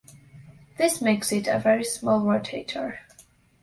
[0.79, 2.97] This makes it a very slow rotator.